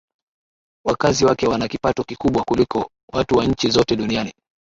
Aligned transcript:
wakazi 0.85 1.25
wake 1.25 1.47
wana 1.47 1.67
kipato 1.67 2.03
kikubwa 2.03 2.43
kuliko 2.43 2.91
watu 3.13 3.35
wa 3.37 3.45
nchi 3.45 3.69
zote 3.69 3.95
duniani 3.95 4.33